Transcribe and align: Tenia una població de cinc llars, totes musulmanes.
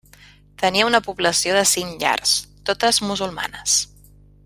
Tenia 0.61 0.87
una 0.91 1.01
població 1.09 1.57
de 1.59 1.63
cinc 1.73 2.01
llars, 2.05 2.33
totes 2.71 3.01
musulmanes. 3.11 3.79